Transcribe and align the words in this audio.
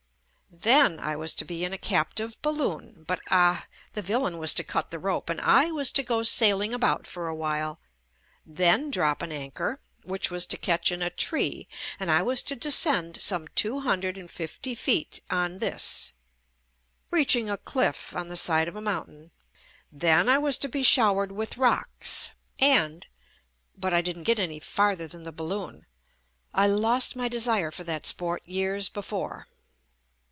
Then 0.53 0.99
I 0.99 1.15
was 1.15 1.33
to 1.35 1.45
be 1.45 1.63
in 1.65 1.71
a 1.73 1.77
captive 1.77 2.39
balloon— 2.43 3.01
but 3.07 3.21
ah! 3.31 3.65
the 3.93 4.01
villain 4.01 4.37
was 4.37 4.53
to 4.55 4.63
cut 4.65 4.91
the 4.91 4.99
rope 4.99 5.27
and 5.29 5.39
I 5.41 5.71
was 5.71 5.91
to 5.93 6.03
go 6.03 6.21
sailing 6.23 6.71
about 6.73 7.07
for 7.07 7.27
a 7.29 7.33
while, 7.35 7.79
then 8.45 8.91
drop 8.91 9.21
an 9.23 9.31
anchor, 9.31 9.79
which 10.03 10.29
was 10.29 10.45
to 10.47 10.57
catch 10.57 10.91
in 10.91 11.01
a 11.01 11.09
tree, 11.09 11.67
and 12.01 12.11
I 12.11 12.21
was 12.21 12.43
to 12.43 12.55
descend 12.57 13.19
some 13.21 13.47
two 13.55 13.79
hundred 13.79 14.17
and 14.19 14.29
fifty 14.29 14.75
feet 14.75 15.21
on 15.31 15.59
this, 15.59 16.11
reaching 17.11 17.49
a 17.49 17.57
cliff 17.57 18.13
on 18.15 18.27
the 18.27 18.35
side 18.37 18.67
of 18.67 18.75
a 18.75 18.79
JUST 18.81 18.85
ME 18.85 18.91
mountain, 18.91 19.31
then 19.91 20.27
I 20.29 20.37
was 20.37 20.57
to 20.59 20.69
be 20.69 20.83
showered 20.83 21.31
with 21.31 21.57
rocks 21.57 22.31
and— 22.59 23.07
but 23.79 23.93
I 23.95 24.01
didn't 24.01 24.23
get 24.23 24.37
any 24.37 24.59
farther 24.59 25.07
than 25.07 25.23
the 25.23 25.31
bal 25.31 25.47
loon. 25.47 25.85
I 26.53 26.67
lost 26.67 27.15
my 27.15 27.27
desire 27.29 27.71
for 27.71 27.85
that 27.85 28.05
sport 28.05 28.45
years 28.47 28.89
be 28.89 29.01
fore. 29.01 29.47